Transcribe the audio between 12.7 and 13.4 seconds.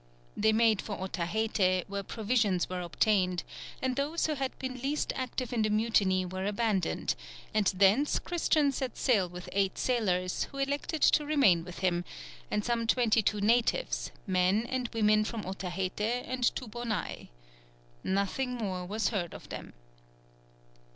twenty